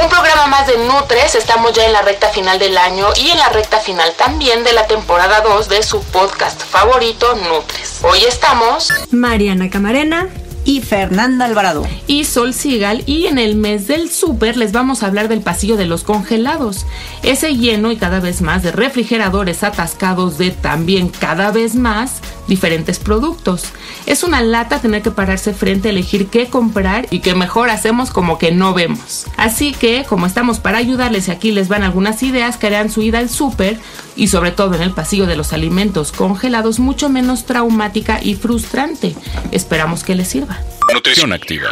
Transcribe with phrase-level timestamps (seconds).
[0.00, 3.38] Un programa más de Nutres, estamos ya en la recta final del año y en
[3.38, 7.98] la recta final también de la temporada 2 de su podcast favorito Nutres.
[8.04, 10.28] Hoy estamos Mariana Camarena
[10.64, 11.84] y Fernanda Alvarado.
[12.06, 13.02] Y Sol Sigal.
[13.06, 16.86] Y en el mes del súper les vamos a hablar del pasillo de los congelados.
[17.22, 22.98] Ese lleno y cada vez más de refrigeradores atascados de también cada vez más diferentes
[22.98, 23.64] productos.
[24.06, 28.10] Es una lata tener que pararse frente a elegir qué comprar y que mejor hacemos
[28.10, 29.26] como que no vemos.
[29.36, 33.02] Así que, como estamos para ayudarles y aquí les van algunas ideas que harán su
[33.02, 33.78] ida al súper
[34.16, 39.14] y sobre todo en el pasillo de los alimentos congelados mucho menos traumática y frustrante.
[39.52, 40.58] Esperamos que les sirva.
[40.92, 41.70] Nutrición activa.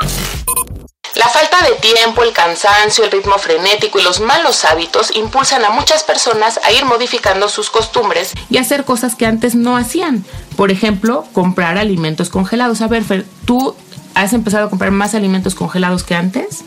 [1.17, 5.71] La falta de tiempo, el cansancio, el ritmo frenético y los malos hábitos impulsan a
[5.71, 10.27] muchas personas a ir modificando sus costumbres y hacer cosas que antes no hacían.
[10.57, 12.81] Por ejemplo, comprar alimentos congelados.
[12.81, 13.75] A ver, Fer, ¿tú
[14.15, 16.65] has empezado a comprar más alimentos congelados que antes?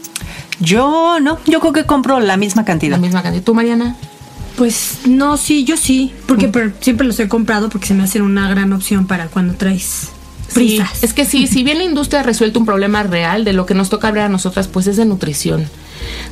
[0.60, 2.92] Yo no, yo creo que compro la misma cantidad.
[2.98, 3.44] La misma cantidad.
[3.44, 3.96] ¿Tú, Mariana?
[4.58, 8.22] Pues no, sí, yo sí, porque por- siempre los he comprado porque se me hacen
[8.24, 10.10] una gran opción para cuando traes
[10.50, 11.04] Sí, prisas.
[11.04, 13.74] es que sí, si bien la industria ha resuelto un problema real, de lo que
[13.74, 15.68] nos toca hablar a nosotras, pues es de nutrición.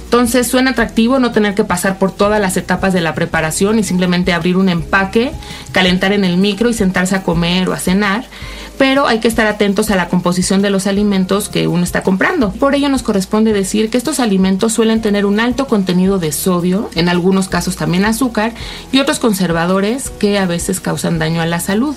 [0.03, 3.83] Entonces suena atractivo no tener que pasar por todas las etapas de la preparación y
[3.83, 5.31] simplemente abrir un empaque,
[5.72, 8.25] calentar en el micro y sentarse a comer o a cenar.
[8.78, 12.51] Pero hay que estar atentos a la composición de los alimentos que uno está comprando.
[12.51, 16.89] Por ello nos corresponde decir que estos alimentos suelen tener un alto contenido de sodio,
[16.94, 18.53] en algunos casos también azúcar,
[18.91, 21.95] y otros conservadores que a veces causan daño a la salud.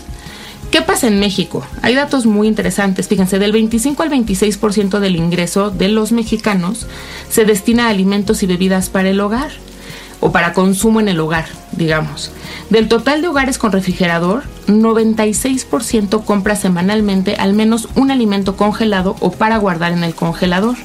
[0.71, 1.67] ¿Qué pasa en México?
[1.83, 3.09] Hay datos muy interesantes.
[3.09, 6.87] Fíjense, del 25 al 26% del ingreso de los mexicanos
[7.29, 9.51] se destina a alimentos y bebidas para el hogar
[10.21, 12.31] o para consumo en el hogar, digamos.
[12.69, 19.33] Del total de hogares con refrigerador, 96% compra semanalmente al menos un alimento congelado o
[19.33, 20.77] para guardar en el congelador.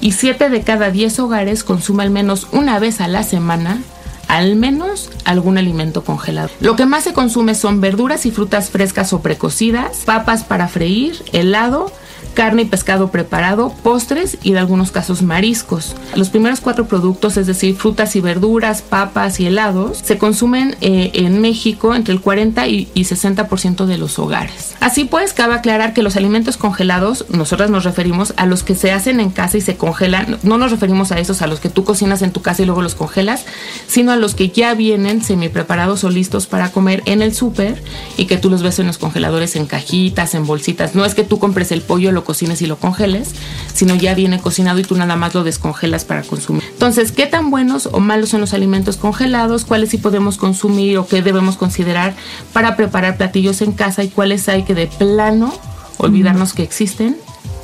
[0.00, 3.82] Y 7 de cada 10 hogares consume al menos una vez a la semana
[4.32, 6.48] al menos algún alimento congelado.
[6.60, 11.22] Lo que más se consume son verduras y frutas frescas o precocidas, papas para freír,
[11.34, 11.92] helado,
[12.32, 15.94] carne y pescado preparado, postres y en algunos casos mariscos.
[16.14, 21.10] Los primeros cuatro productos, es decir, frutas y verduras, papas y helados, se consumen eh,
[21.14, 24.74] en México entre el 40 y, y 60% de los hogares.
[24.80, 28.92] Así pues, cabe aclarar que los alimentos congelados, nosotras nos referimos a los que se
[28.92, 31.84] hacen en casa y se congelan, no nos referimos a esos a los que tú
[31.84, 33.44] cocinas en tu casa y luego los congelas,
[33.86, 37.82] sino a los que ya vienen semi preparados o listos para comer en el súper
[38.16, 40.94] y que tú los ves en los congeladores en cajitas, en bolsitas.
[40.94, 43.30] No es que tú compres el pollo, lo cocines y lo congeles,
[43.74, 46.64] sino ya viene cocinado y tú nada más lo descongelas para consumir.
[46.72, 49.64] Entonces, ¿qué tan buenos o malos son los alimentos congelados?
[49.64, 52.14] ¿Cuáles sí podemos consumir o qué debemos considerar
[52.52, 55.52] para preparar platillos en casa y cuáles hay que de plano
[55.98, 57.16] olvidarnos que existen?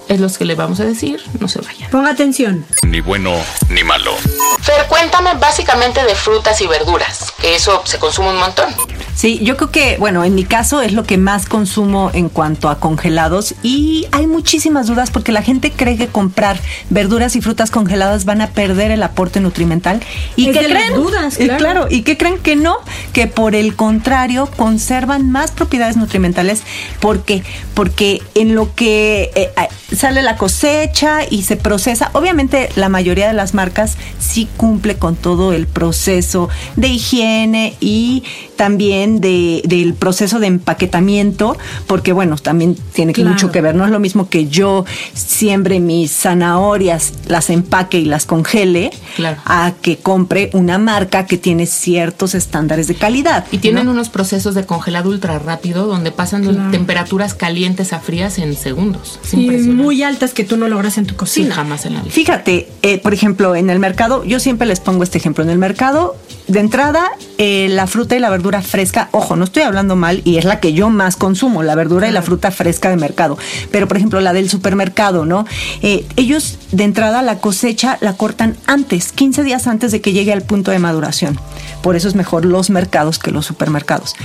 [0.08, 1.90] Es los que le vamos a decir, no se vayan.
[1.90, 2.64] Ponga atención.
[2.82, 3.34] Ni bueno
[3.68, 4.14] ni malo.
[4.60, 8.74] Fer, cuéntame básicamente de frutas y verduras, que eso se consume un montón.
[9.18, 12.68] Sí, yo creo que, bueno, en mi caso es lo que más consumo en cuanto
[12.68, 17.72] a congelados y hay muchísimas dudas porque la gente cree que comprar verduras y frutas
[17.72, 20.00] congeladas van a perder el aporte nutrimental.
[20.36, 21.88] Y Es que creen, dudas, Eh, claro.
[21.90, 22.76] y que creen que no,
[23.12, 26.62] que por el contrario conservan más propiedades nutrimentales.
[27.00, 27.42] Porque
[27.74, 33.26] porque en lo que eh, eh, sale la cosecha y se procesa, obviamente la mayoría
[33.28, 38.24] de las marcas sí cumple con todo el proceso de higiene y
[38.56, 41.56] también también de, del proceso de empaquetamiento,
[41.86, 43.30] porque bueno, también tiene Claro.
[43.30, 43.74] mucho que ver.
[43.74, 44.84] No es lo mismo que yo
[45.14, 49.38] siembre mis zanahorias, las empaque y las congele, Claro.
[49.46, 53.46] a que compre una marca que tiene ciertos estándares de calidad.
[53.50, 53.92] Y tienen ¿no?
[53.92, 56.70] unos procesos de congelado ultra rápido donde pasan Claro.
[56.70, 59.18] temperaturas calientes a frías en segundos.
[59.24, 59.82] Es Y impresionante.
[59.82, 61.54] muy altas que tú no logras en tu Sí, cocina.
[61.54, 62.12] jamás en la vida.
[62.12, 65.42] Fíjate, eh, por ejemplo, en el mercado, yo siempre les pongo este ejemplo.
[65.44, 66.16] En el mercado,
[66.48, 70.38] de entrada, eh, la fruta y la verdura fresca, ojo, no estoy hablando mal y
[70.38, 73.36] es la que yo más consumo, la verdura y la fruta fresca de mercado.
[73.70, 75.44] Pero, por ejemplo, la del supermercado, ¿no?
[75.82, 80.32] Eh, ellos, de entrada, la cosecha la cortan antes, 15 días antes de que llegue
[80.32, 81.38] al punto de maduración.
[81.82, 84.16] Por eso es mejor los mercados que los supermercados.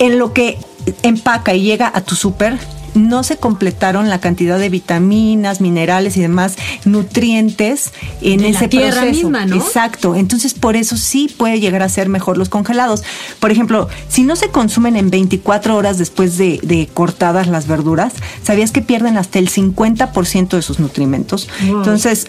[0.00, 0.58] En lo que
[1.02, 2.58] empaca y llega a tu súper,
[2.94, 8.68] no se completaron la cantidad de vitaminas, minerales y demás nutrientes en De la ese
[8.68, 9.28] tierra proceso.
[9.28, 9.56] misma, ¿no?
[9.56, 10.14] Exacto.
[10.14, 13.02] Entonces, por eso sí puede llegar a ser mejor los congelados.
[13.40, 18.12] Por ejemplo, si no se consumen en 24 horas después de, de cortadas las verduras,
[18.42, 21.48] ¿sabías que pierden hasta el 50% de sus nutrimentos?
[21.66, 21.78] Wow.
[21.78, 22.26] Entonces,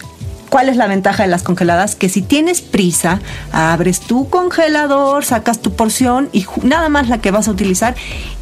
[0.54, 1.96] ¿Cuál es la ventaja de las congeladas?
[1.96, 3.22] Que si tienes prisa,
[3.52, 7.96] abres tu congelador, sacas tu porción y nada más la que vas a utilizar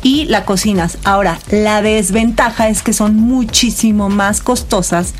[0.04, 0.98] y la cocinas.
[1.06, 5.14] Ahora, la desventaja es que son muchísimo más costosas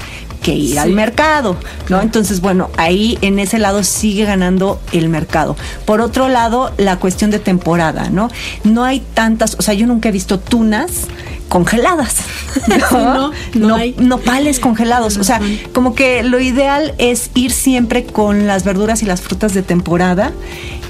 [0.44, 1.56] que ir al mercado,
[1.88, 2.02] ¿no?
[2.02, 5.56] Entonces, bueno, ahí en ese lado sigue ganando el mercado.
[5.86, 8.30] Por otro lado, la cuestión de temporada, ¿no?
[8.66, 11.08] No hay tantas, o sea, yo nunca he visto tunas
[11.52, 12.16] congeladas.
[12.92, 13.94] no, no hay.
[14.00, 15.18] nopales congelados.
[15.18, 15.42] O sea,
[15.74, 20.32] como que lo ideal es ir siempre con las verduras y las frutas de temporada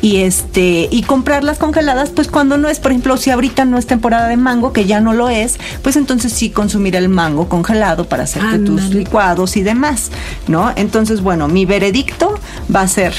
[0.03, 3.85] y este y comprarlas congeladas pues cuando no es por ejemplo si ahorita no es
[3.85, 8.05] temporada de mango que ya no lo es pues entonces sí consumir el mango congelado
[8.09, 10.09] para hacerte tus licuados y demás
[10.47, 12.33] no entonces bueno mi veredicto
[12.75, 13.13] va a ser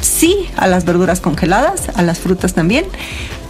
[0.00, 2.84] sí a las verduras congeladas a las frutas también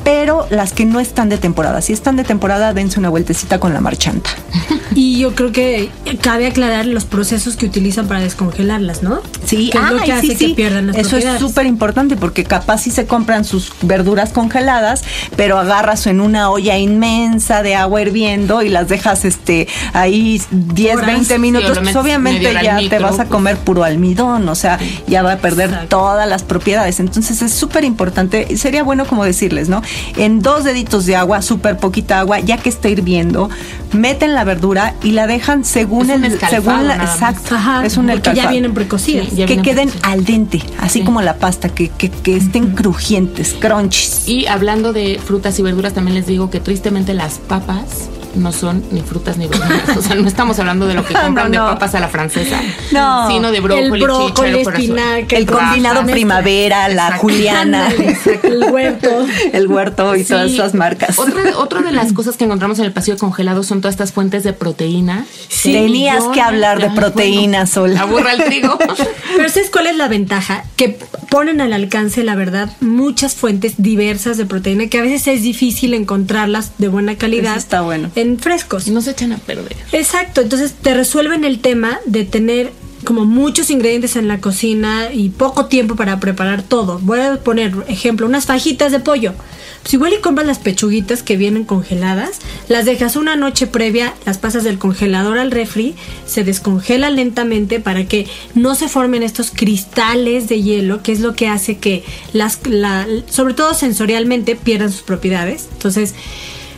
[0.05, 3.73] pero las que no están de temporada si están de temporada dense una vueltecita con
[3.75, 4.31] la marchanta
[4.95, 5.91] Y yo creo que
[6.21, 9.21] cabe aclarar los procesos que utilizan para descongelarlas, ¿no?
[9.45, 12.45] Sí, que es lo que hace sí, que pierdan las Eso es súper importante porque
[12.45, 15.03] capaz si se compran sus verduras congeladas,
[15.37, 20.97] pero agarras en una olla inmensa de agua hirviendo y las dejas este ahí 10,
[20.97, 21.07] Horas.
[21.07, 24.79] 20 Sí, o minutos, pues obviamente ya te vas a comer puro almidón, o sea,
[25.07, 25.89] ya va a perder Exacto.
[25.89, 27.01] todas las propiedades.
[27.01, 29.83] Entonces es súper importante, y sería bueno como decirles, ¿no?
[30.17, 33.51] En dos deditos de agua, súper poquita agua, ya que está hirviendo,
[33.93, 38.07] meten la verdura y la dejan según Es el según la, exacto, Ajá, es un
[38.09, 39.29] porque ya vienen precocidas.
[39.29, 40.13] Sí, que vienen queden precocidas.
[40.13, 41.05] al dente, así Sí.
[41.05, 44.29] como la pasta, que, que, que estén crujientes, crunchies.
[44.29, 48.85] Y hablando de frutas y verduras, también les digo que tristemente las papas no son
[48.91, 49.97] ni frutas ni verduras.
[49.97, 51.67] O sea, no estamos hablando de lo que compran No, no.
[51.67, 52.61] de papas a la francesa,
[52.93, 53.29] No.
[53.29, 57.21] sino de brócoli, el brócoli, espinaca, El combinado rajas, primavera, la Exacto.
[57.23, 59.09] juliana, exacto, el huerto.
[59.53, 60.29] el huerto y Sí.
[60.31, 61.19] todas esas marcas.
[61.19, 64.45] Otra, otra de las cosas que encontramos en el pasillo congelado son todas estas fuentes
[64.45, 65.25] de proteína.
[65.49, 67.97] Sí, Tenías que hablar de Ay, proteínas, Sol.
[67.97, 68.79] Aburra el trigo.
[69.37, 70.65] Pero ¿sabes cuál es la ventaja?
[70.77, 70.99] Que
[71.31, 75.95] ponen al alcance, la verdad, muchas fuentes diversas de proteína que a veces es difícil
[75.95, 78.11] encontrarlas de buena calidad Eso está bueno.
[78.15, 78.87] en frescos.
[78.89, 79.77] Y no se echan a perder.
[79.93, 82.73] Exacto, entonces te resuelven el tema de tener
[83.05, 86.99] como muchos ingredientes en la cocina y poco tiempo para preparar todo.
[87.03, 89.35] Voy a poner ejemplo, unas fajitas de pollo.
[89.83, 92.39] Pues igual y compras las pechuguitas que vienen congeladas,
[92.71, 95.95] las dejas una noche previa, las pasas del congelador al refri,
[96.27, 101.35] se descongela lentamente para que no se formen estos cristales de hielo, que es lo
[101.35, 105.69] que hace que las, la- sobre todo sensorialmente, pierdan sus propiedades.
[105.73, 106.15] Entonces,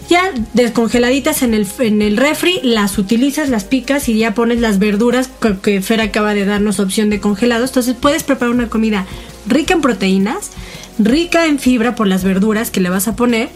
[0.09, 0.23] ya
[0.55, 5.29] descongeladitas en el, en el refri, las utilizas, las picas y ya pones las verduras
[5.41, 7.71] que, que Fer acaba de darnos opción de congelados.
[7.71, 9.07] Entonces puedes preparar una comida
[9.47, 10.51] rica en proteínas,
[10.99, 13.49] rica en fibra por las verduras que le vas a poner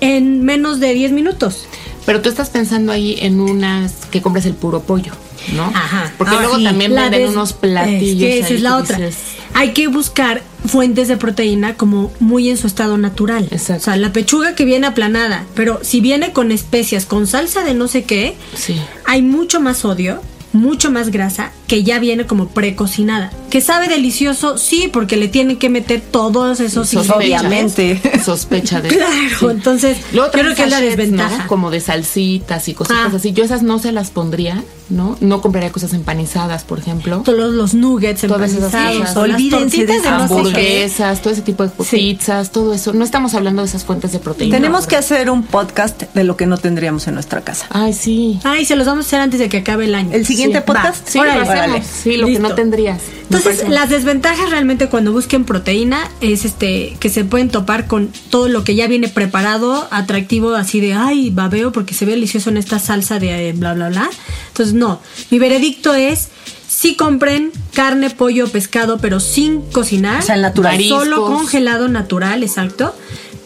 [0.00, 1.66] en menos de 10 minutos.
[2.04, 5.12] Pero tú estás pensando ahí en unas que compras el puro pollo,
[5.54, 5.64] ¿no?
[5.66, 6.12] Ajá.
[6.18, 6.64] Porque Ah, luego sí.
[6.64, 8.00] también La venden unos platillos.
[8.10, 8.96] Es que esa es la que otra.
[8.98, 9.16] dices,
[9.54, 13.48] Hay que buscar fuentes de proteína como muy en su estado natural.
[13.50, 13.82] Exacto.
[13.82, 17.74] O sea, la pechuga que viene aplanada, pero si viene con especias, con salsa de
[17.74, 18.80] no sé qué, Sí.
[19.04, 20.20] hay mucho más sodio,
[20.52, 23.32] mucho más grasa que ya viene como precocinada.
[23.48, 27.98] Que sabe delicioso, sí, porque le tienen que meter todos esos Sospecha, ingredientes.
[28.02, 28.18] obviamente.
[28.24, 29.10] Sospecha de Claro,
[29.40, 29.46] sí.
[29.48, 31.38] entonces Luego creo traen que es la desventaja.
[31.38, 31.46] ¿no?
[31.46, 33.16] Como de salsitas y cositas Ah.
[33.16, 33.32] así.
[33.32, 35.16] Yo esas no se las pondría, ¿no?
[35.20, 37.22] No compraría cosas empanizadas, por ejemplo.
[37.24, 39.16] Todos los nuggets Todas esas empanizados, cosas.
[39.16, 40.34] o las Olvídense de tortitas de no sé qué.
[40.40, 41.96] Hamburguesas, todo ese tipo de Sí.
[41.96, 42.92] pizzas, todo eso.
[42.92, 44.56] No estamos hablando de esas fuentes de proteína.
[44.56, 47.64] Tenemos que hacer un podcast de lo que no tendríamos en nuestra casa.
[47.70, 48.40] Ay, sí.
[48.44, 50.10] Ay, se los vamos a hacer antes de que acabe el año.
[50.12, 51.04] El siguiente Sí, podcast.
[51.06, 51.10] va.
[51.10, 51.40] Sí, Órale,
[51.84, 52.48] Sí, lo que Listo.
[52.48, 53.00] no tendrías.
[53.22, 58.48] Entonces, las desventajas realmente cuando busquen proteína es este que se pueden topar con todo
[58.48, 62.58] lo que ya viene preparado, atractivo, así de ay, babeo porque se ve delicioso en
[62.58, 64.10] esta salsa de eh, bla bla bla.
[64.48, 65.00] Entonces, no.
[65.30, 66.28] Mi veredicto es
[66.68, 70.20] si compren carne, pollo, pescado, pero sin cocinar.
[70.20, 70.82] O sea, el natural.
[70.82, 72.94] Solo congelado natural, exacto.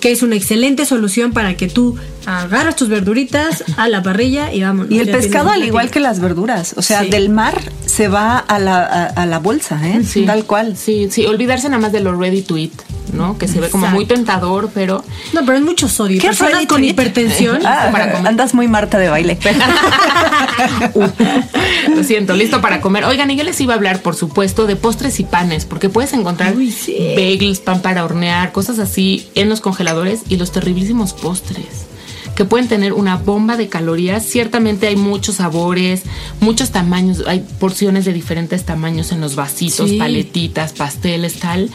[0.00, 4.60] Que es una excelente solución para que tú agarras tus verduritas a la parrilla y
[4.62, 4.86] vamos.
[4.90, 7.10] Y el pescado al igual que las verduras, o sea, Sí.
[7.10, 10.02] del mar se va a la, a, a la bolsa, ¿eh?
[10.04, 10.24] Sí.
[10.26, 10.76] Tal cual.
[10.76, 12.72] Sí, sí, olvidarse nada más de lo ready to eat,
[13.12, 13.38] ¿no?
[13.38, 13.96] Que se ve como Exacto.
[13.96, 16.20] muy tentador, pero No, pero es mucho sodio.
[16.20, 17.60] ¿Qué Personas con hipertensión.
[17.64, 18.28] Ah, para comer.
[18.28, 19.38] andas muy Marta de baile.
[21.94, 23.04] Lo siento, listo para comer.
[23.04, 26.12] Oigan, y yo les iba a hablar, por supuesto, de postres y panes, porque puedes
[26.12, 26.96] encontrar Uy, sí.
[27.16, 31.86] bagels, pan para hornear, cosas así en los congeladores y los terriblísimos postres
[32.34, 34.22] que pueden tener una bomba de calorías.
[34.22, 36.02] Ciertamente hay muchos sabores,
[36.40, 39.96] muchos tamaños, hay porciones de diferentes tamaños en los vasitos, Sí.
[39.96, 41.70] paletitas, pasteles, tal.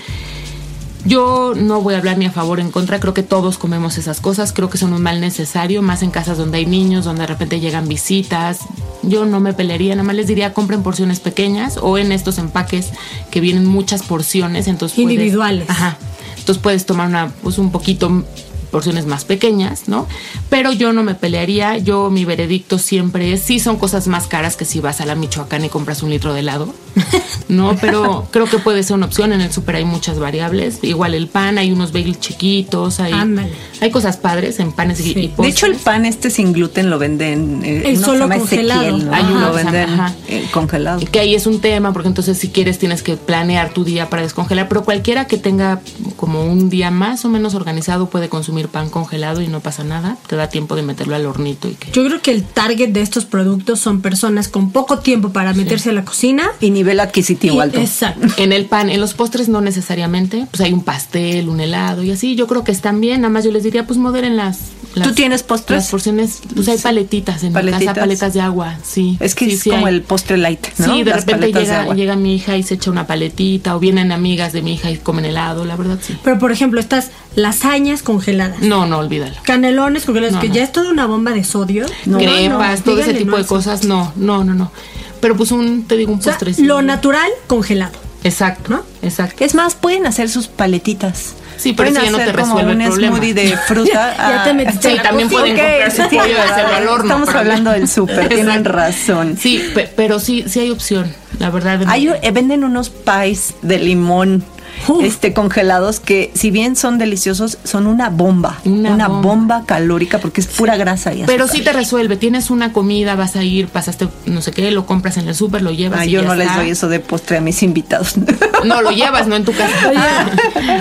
[1.04, 3.98] Yo no voy a hablar ni a favor ni en contra, creo que todos comemos
[3.98, 7.22] esas cosas, creo que son un mal necesario, más en casas donde hay niños, donde
[7.22, 8.60] de repente llegan visitas.
[9.02, 12.90] Yo no me pelearía, nada más les diría compren porciones pequeñas o en estos empaques
[13.32, 15.70] que vienen muchas porciones, entonces puedes- Individuales.
[15.70, 15.98] ajá.
[16.38, 18.24] Entonces puedes tomar una pues un poquito
[18.72, 20.08] porciones más pequeñas, ¿no?
[20.50, 24.56] Pero yo no me pelearía, yo mi veredicto siempre es, sí son cosas más caras
[24.56, 26.74] que si vas a la Michoacán y compras un litro de helado,
[27.50, 27.76] ¿no?
[27.80, 31.28] Pero creo que puede ser una opción, en el súper hay muchas variables, igual el
[31.28, 33.52] pan, hay unos bagels chiquitos, hay, Ándale.
[33.82, 35.10] hay cosas padres en panes y- Sí.
[35.12, 35.56] y, De De postres.
[35.56, 37.62] hecho, el pan este sin gluten lo venden.
[37.66, 38.82] eh, El solo congelado.
[38.98, 39.40] Ezequiel, ¿no?
[39.42, 40.14] Lo venden ajá.
[40.28, 41.02] eh, congelado.
[41.12, 44.22] que ahí es un tema, porque entonces si quieres tienes que planear tu día para
[44.22, 45.82] descongelar, pero cualquiera que tenga
[46.22, 50.18] como un día más o menos organizado puede consumir pan congelado y no pasa nada,
[50.28, 51.90] te da tiempo de meterlo al hornito y que...
[51.92, 55.90] Yo creo que el target de estos productos son personas con poco tiempo para meterse
[55.90, 56.48] a la cocina.
[56.60, 57.80] Y nivel adquisitivo Y- alto.
[57.80, 58.28] Exacto.
[58.38, 62.12] En el pan, en los postres no necesariamente, pues hay un pastel, un helado y
[62.12, 64.60] así, yo creo que están bien, nada más yo les diría pues moderen las...
[64.94, 65.78] las- ¿Tú tienes postres?
[65.80, 67.86] Las porciones, pues hay paletitas en mi ¿Paletitas?
[67.96, 69.18] casa, paletas de agua, sí.
[69.20, 69.96] Es que Sí, es sí como hay.
[69.96, 70.86] el postre light, ¿no?
[70.86, 73.80] Sí, de Las repente de llega, llega mi hija y se echa una paletita o
[73.80, 76.11] vienen amigas de mi hija y comen helado, la verdad sí.
[76.24, 78.60] Pero por ejemplo, estas lasañas congeladas.
[78.62, 79.36] No, no, olvídalo.
[79.44, 80.54] Canelones congelados, No, que no.
[80.56, 81.86] ya es toda una bomba de sodio.
[82.06, 84.72] No, Crepas, no, todo ese tipo no de cosas, no, no, no, no.
[85.20, 86.68] Pero pues un, te digo, un O sea, postrecito.
[86.68, 87.94] lo natural congelado.
[88.24, 88.84] Exacto, ¿no?
[89.02, 89.44] Exacto.
[89.44, 91.34] Es más, pueden hacer sus paletitas.
[91.58, 93.18] Sí, pero eso ya no te resuelve un el problema.
[93.18, 94.16] smoothie de fruta.
[94.18, 95.42] Ya te metiste Sí, también cocina.
[95.56, 97.04] pueden Ok, comprarse sí, pollo y hacerlo al horno.
[97.14, 99.38] Estamos hablando del súper, tienen razón.
[99.40, 101.84] Sí, pe- pero sí, sí hay opción, la verdad.
[101.88, 104.44] Hay, eh, venden unos pies de limón
[104.88, 105.04] Uf.
[105.04, 109.22] este congelados que si bien son deliciosos son una bomba, Una una, bomba.
[109.30, 109.64] bomba.
[109.66, 111.58] calórica porque es pura grasa y Pero azúcar.
[111.60, 112.18] sí te resuelve.
[112.18, 115.62] Tienes una comida, vas a ir, pasaste no sé qué, lo compras en el súper,
[115.62, 116.00] lo llevas.
[116.02, 118.16] Ah, y yo ya no les doy eso de postre a mis invitados.
[118.64, 119.74] No, lo llevas, no en tu casa.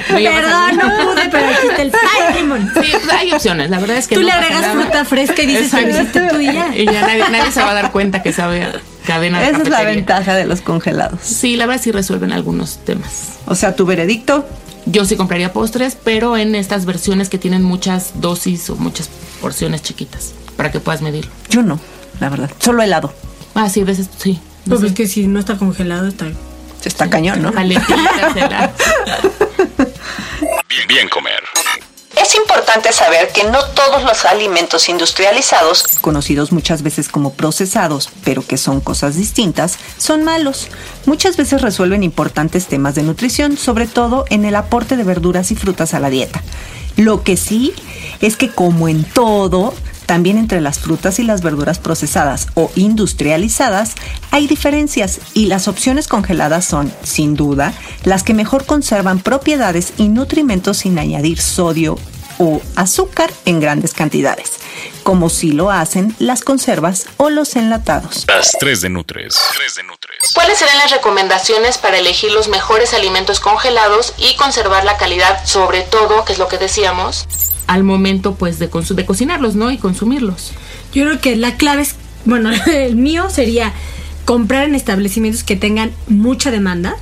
[0.09, 1.47] Perdón, no pude, pero
[1.79, 1.83] está
[2.29, 2.71] el limón.
[2.83, 3.71] Sí, pues hay opciones.
[3.71, 6.21] La verdad es que Tú no le agregas fruta fresca y dices que lo hiciste
[6.31, 6.77] tú y ya.
[6.77, 8.67] Y ya nadie, nadie se va a dar cuenta que sabe
[9.11, 11.21] a de Esa es la ventaja de los congelados.
[11.23, 13.39] Sí, la verdad sí resuelven algunos temas.
[13.47, 14.47] O sea, tu veredicto,
[14.87, 19.83] Yo sí compraría postres, pero en estas versiones que tienen muchas dosis o muchas porciones
[19.83, 21.31] chiquitas para que puedas medirlo.
[21.49, 21.79] yo no,
[22.19, 22.51] la verdad.
[22.59, 23.13] Solo helado.
[23.55, 24.41] Ah, sí, de ese, sí.
[24.67, 26.27] Pues es que si no está congelado, está.
[26.85, 27.53] Está cañón, ¿no?
[30.71, 31.43] Bien, bien comer.
[32.21, 38.47] Es importante saber que no todos los alimentos industrializados conocidos muchas veces como procesados, pero
[38.47, 40.69] que son cosas distintas, son malos.
[41.07, 45.57] Muchas veces resuelven importantes temas de nutrición, sobre todo en el aporte de verduras y
[45.57, 46.43] frutas a la dieta.
[46.97, 47.73] Lo que sí
[48.21, 49.73] es que como en todo,
[50.11, 53.93] también entre las frutas y las verduras procesadas o industrializadas
[54.33, 60.09] hay diferencias y las opciones congeladas son, sin duda, las que mejor conservan propiedades y
[60.09, 61.97] nutrimentos sin añadir sodio
[62.39, 64.55] o azúcar en grandes cantidades,
[65.05, 68.25] como si lo hacen las conservas o los enlatados.
[68.27, 69.39] Las 3 de Nutres.
[69.55, 70.33] 3 de Nutres.
[70.35, 75.83] ¿Cuáles serán las recomendaciones para elegir los mejores alimentos congelados y conservar la calidad, sobre
[75.83, 77.29] todo, que es lo que decíamos?
[77.71, 79.71] Al momento, pues, de, de cocinarlos, ¿no?
[79.71, 80.51] Y consumirlos.
[80.93, 83.73] Yo creo que la clave es, bueno, el mío sería
[84.25, 86.97] comprar en establecimientos que tengan mucha demanda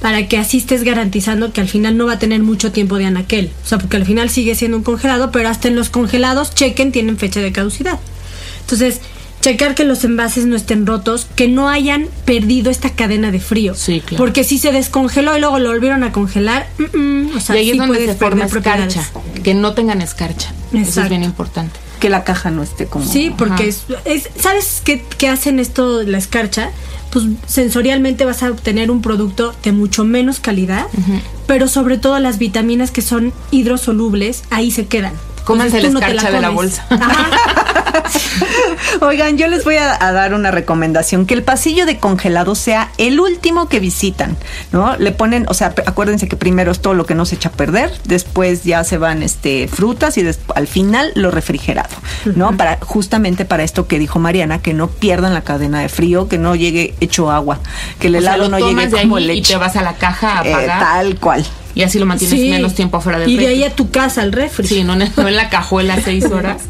[0.00, 3.06] para que así estés garantizando que al final no va a tener mucho tiempo de
[3.06, 3.50] anaquel.
[3.64, 6.92] O sea, porque al final sigue siendo un congelado, pero hasta en los congelados, chequen,
[6.92, 7.98] tienen fecha de caducidad.
[8.60, 9.00] Entonces,
[9.40, 13.74] checar que los envases no estén rotos, que no hayan perdido esta cadena de frío.
[13.74, 14.22] Sí, claro.
[14.24, 17.58] Porque si se descongeló y luego lo volvieron a congelar, mm, mm, o sea, y
[17.58, 19.10] ahí sí es donde se forma escarcha.
[19.42, 20.52] Que no tengan escarcha.
[20.72, 21.78] Eso es bien importante.
[22.00, 23.04] Que la caja no esté como...
[23.10, 26.70] Sí, porque es, es- ¿sabes qué, qué hacen esto la escarcha?
[27.10, 30.86] pues sensorialmente vas a obtener un producto de mucho menos calidad,
[31.48, 35.14] pero sobre todo las vitaminas que son hidrosolubles, ahí se quedan.
[35.50, 36.86] Cómanse Entonces, la no escarcha de la bolsa.
[39.00, 42.90] Oigan, yo les voy a, a dar una recomendación, que el pasillo de congelado sea
[42.98, 44.36] el último que visitan,
[44.72, 44.96] ¿no?
[44.96, 47.52] Le ponen, o sea, acuérdense que primero es todo lo que no se echa a
[47.52, 51.94] perder, después ya se van este frutas y des- al final lo refrigerado,
[52.36, 52.56] ¿no?
[52.56, 56.38] Para justamente para esto que dijo Mariana, que no pierdan la cadena de frío, que
[56.38, 57.60] no llegue hecho agua,
[57.98, 59.38] que el O sea, helado lo no llegue como ahí leche.
[59.38, 61.44] y te vas a la caja a Eh, tal cual.
[61.74, 62.48] Y así lo mantienes Sí.
[62.50, 63.54] menos tiempo afuera del Y de refri.
[63.54, 64.66] ahí a tu casa al refri.
[64.66, 66.62] Sí, no, en- no en la cajuela seis horas.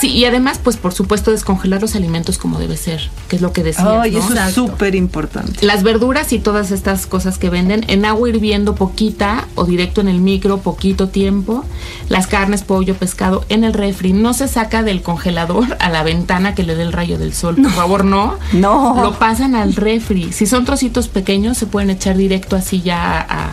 [0.00, 3.52] Sí, y además, pues por supuesto, descongelar los alimentos como debe ser, que es lo
[3.52, 4.18] que decías, Ay, ¿no?
[4.18, 5.64] eso es súper importante.
[5.64, 10.08] Las verduras y todas estas cosas que venden en agua hirviendo poquita o directo en
[10.08, 11.64] el micro poquito tiempo.
[12.08, 14.12] Las carnes, pollo, pescado en el refri.
[14.12, 17.56] No se saca del congelador a la ventana que le dé el rayo del sol.
[17.56, 18.38] Por favor, no.
[18.52, 19.00] No.
[19.02, 20.32] Lo pasan al refri.
[20.32, 23.52] Si son trocitos pequeños, se pueden echar directo así ya a,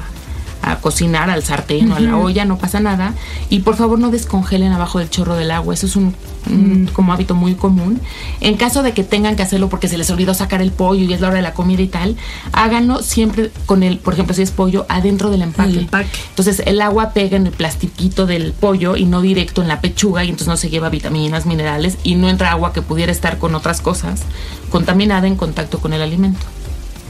[0.71, 3.13] a cocinar al sartén o a la olla, no pasa nada.
[3.49, 6.15] Y por favor no descongelen abajo del chorro del agua, eso es un,
[6.49, 8.01] un como hábito muy común.
[8.41, 11.13] En caso de que tengan que hacerlo porque se les olvidó sacar el pollo y
[11.13, 12.15] es la hora de la comida y tal,
[12.51, 15.69] háganlo siempre con el, por ejemplo, si es pollo, adentro del empaque.
[15.69, 16.09] El empaque.
[16.29, 20.23] Entonces el agua pega en el plastiquito del pollo y no directo en la pechuga
[20.23, 23.55] y entonces no se lleva vitaminas, minerales y no entra agua que pudiera estar con
[23.55, 24.23] otras cosas
[24.69, 26.45] contaminada en contacto con el alimento.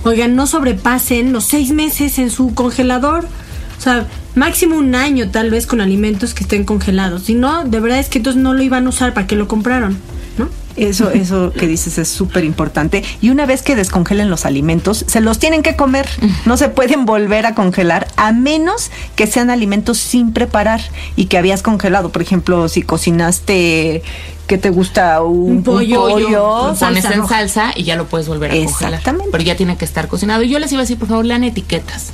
[0.04, 3.28] Oigan, no sobrepasen los seis meses en su congelador.
[3.78, 7.24] O sea, máximo un año tal vez con alimentos que estén congelados.
[7.24, 9.48] Si no, de verdad es que entonces no lo iban a usar para que lo
[9.48, 9.98] compraron,
[10.38, 10.50] ¿no?
[10.76, 13.04] Eso, eso que dices es súper importante.
[13.22, 16.08] Y una vez que descongelen los alimentos, se los tienen que comer.
[16.46, 20.82] No se pueden volver a congelar a menos que sean alimentos sin preparar
[21.16, 22.10] y que habías congelado.
[22.10, 24.02] Por ejemplo, si cocinaste,
[24.48, 25.22] ¿qué te gusta?
[25.24, 26.30] Un, Un pollo, pollo.
[26.30, 27.36] Lo Salsa pones en roja.
[27.40, 28.94] salsa y ya lo puedes volver a congelar.
[28.94, 29.30] Exactamente.
[29.32, 30.44] Pero ya tiene que estar cocinado.
[30.44, 32.12] Y yo les iba a decir, por favor, lean etiquetas.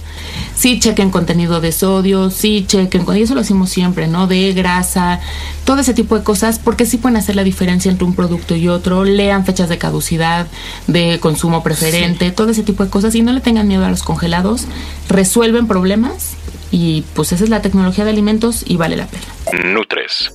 [0.63, 4.27] Sí chequen contenido de sodio, sí chequen, y eso lo hacemos siempre, ¿no?
[4.27, 5.19] De grasa,
[5.65, 8.69] todo ese tipo de cosas, porque sí pueden hacer la diferencia entre un producto y
[8.69, 9.03] otro.
[9.03, 10.47] Lean fechas de caducidad,
[10.87, 13.13] de consumo preferente, todo ese tipo de cosas.
[13.13, 14.63] Y no le tengan miedo a los congelados.
[15.09, 16.35] Resuelven problemas
[16.71, 19.65] y pues esa es la tecnología de alimentos y vale la pena.
[19.65, 20.31] Nutres.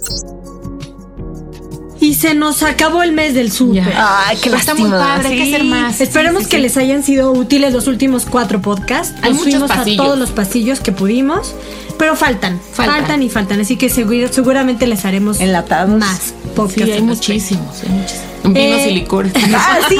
[2.08, 3.92] Y se nos acabó el mes del súper.
[3.94, 4.99] Ay, qué Está muy lástima.
[4.99, 5.54] padre, hay que Sí.
[5.54, 6.00] hacer más.
[6.00, 6.62] Esperemos Sí, sí, que sí.
[6.62, 9.14] les hayan sido útiles los últimos cuatro podcasts.
[9.21, 10.00] Hay Nos muchos fuimos pasillos.
[10.00, 11.54] a todos los pasillos que pudimos,
[11.99, 13.23] pero faltan, faltan, Faltan.
[13.23, 13.60] y faltan.
[13.60, 15.99] Así que seguro- seguramente les haremos Enlatados.
[16.00, 16.84] más podcasts.
[16.84, 18.25] Sí, hay al muchísimos, hay muchísimos.
[18.44, 19.32] Vinos Eh, y licores.
[19.54, 19.99] Ah, sí,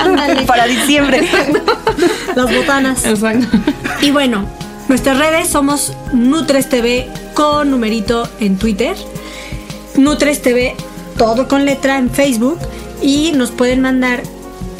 [0.00, 0.42] Ándale.
[0.46, 1.28] para diciembre.
[2.34, 3.04] Las botanas.
[3.04, 3.46] Exacto.
[4.00, 4.46] Y bueno,
[4.88, 8.96] nuestras redes somos Nutres TV con numerito en Twitter,
[9.96, 10.74] Nutres TV
[11.16, 12.58] todo con letra en Facebook
[13.02, 14.22] y nos pueden mandar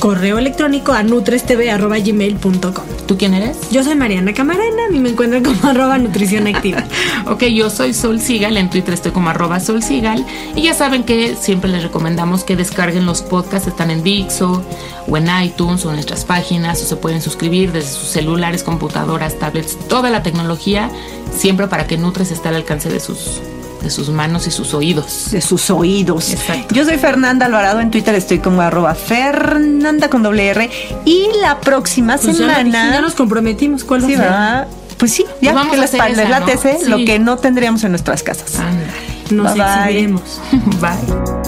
[0.02, 2.84] correo electrónico a nutrestv.gmail.com.
[3.06, 3.70] ¿Tú quién eres?
[3.70, 6.82] Yo soy Mariana Camarena y me encuentran como arroba nutrición activa.
[7.24, 11.04] Ok, yo soy Sol Sigal, en Twitter estoy como arroba Sol Sigal y ya saben
[11.04, 14.64] que siempre les recomendamos que descarguen los podcasts, están en Dixo
[15.06, 19.38] o en iTunes o en nuestras páginas o se pueden suscribir desde sus celulares, computadoras,
[19.38, 20.90] tablets, toda la tecnología,
[21.32, 23.40] siempre para que Nutres esté al alcance de sus,
[23.82, 25.30] de sus manos y sus oídos.
[25.32, 26.30] de sus oídos.
[26.30, 26.74] Exacto.
[26.74, 30.70] Yo soy Fernanda Alvarado, en Twitter estoy como arroba Fernanda con doble R.
[31.04, 32.92] Y la próxima Pues semana.
[32.92, 33.84] ya nos comprometimos.
[33.84, 34.24] ¿Cuál va Sí, a ser?
[34.26, 34.68] ¿verdad?
[34.98, 36.88] Pues sí, ya Pues vamos que a hacer Sí.
[36.90, 38.54] lo que no tendríamos en nuestras casas.
[38.58, 38.92] Ándale.
[39.30, 40.20] Nos Bye, bye.
[40.80, 41.42] Bye.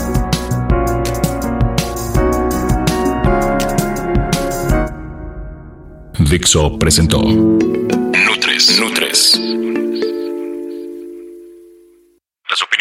[6.31, 8.79] Dixo presentó Nutres.
[8.81, 9.41] Nutres.